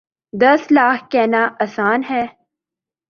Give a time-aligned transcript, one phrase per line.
[0.33, 2.23] دس لاکھ کہنا آسان ہے۔